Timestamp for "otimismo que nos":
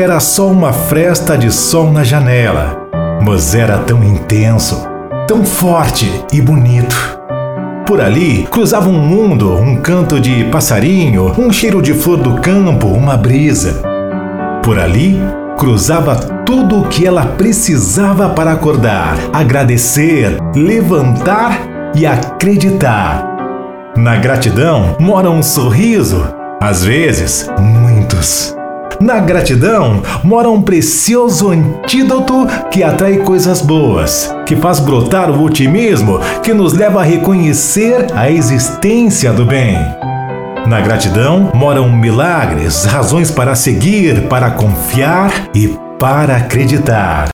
35.42-36.74